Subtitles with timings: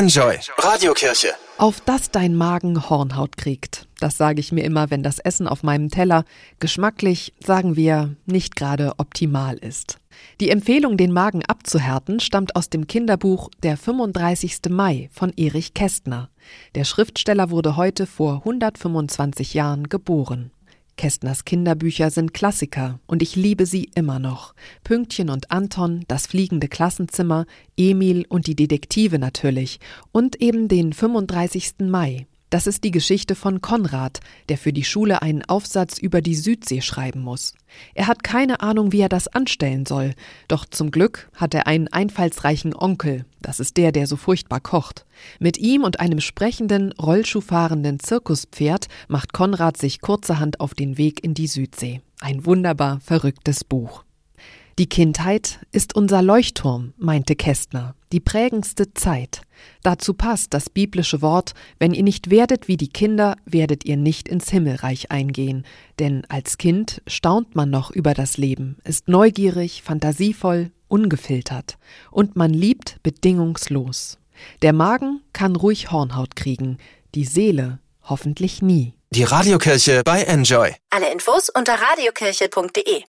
[0.00, 1.34] Enjoy Radiokirche.
[1.58, 3.86] Auf dass dein Magen Hornhaut kriegt.
[3.98, 6.24] Das sage ich mir immer, wenn das Essen auf meinem Teller
[6.58, 9.98] geschmacklich, sagen wir, nicht gerade optimal ist.
[10.40, 14.70] Die Empfehlung, den Magen abzuhärten, stammt aus dem Kinderbuch Der 35.
[14.70, 16.30] Mai von Erich Kästner.
[16.74, 20.50] Der Schriftsteller wurde heute vor 125 Jahren geboren.
[21.00, 24.54] Kästners Kinderbücher sind Klassiker und ich liebe sie immer noch.
[24.84, 29.80] Pünktchen und Anton, das fliegende Klassenzimmer, Emil und die Detektive natürlich
[30.12, 31.76] und eben den 35.
[31.88, 32.26] Mai.
[32.50, 34.18] Das ist die Geschichte von Konrad,
[34.48, 37.54] der für die Schule einen Aufsatz über die Südsee schreiben muss.
[37.94, 40.14] Er hat keine Ahnung, wie er das anstellen soll,
[40.48, 45.06] doch zum Glück hat er einen einfallsreichen Onkel, das ist der, der so furchtbar kocht.
[45.38, 51.34] Mit ihm und einem sprechenden, rollschuhfahrenden Zirkuspferd macht Konrad sich kurzerhand auf den Weg in
[51.34, 52.00] die Südsee.
[52.20, 54.04] Ein wunderbar verrücktes Buch.
[54.78, 59.42] Die Kindheit ist unser Leuchtturm, meinte Kästner, die prägendste Zeit.
[59.82, 64.28] Dazu passt das biblische Wort, wenn ihr nicht werdet wie die Kinder, werdet ihr nicht
[64.28, 65.64] ins Himmelreich eingehen.
[65.98, 71.78] Denn als Kind staunt man noch über das Leben, ist neugierig, fantasievoll, ungefiltert.
[72.10, 74.18] Und man liebt bedingungslos.
[74.62, 76.78] Der Magen kann ruhig Hornhaut kriegen,
[77.14, 78.94] die Seele hoffentlich nie.
[79.10, 80.74] Die Radiokirche bei Enjoy.
[80.90, 83.02] Alle Infos unter radiokirche.de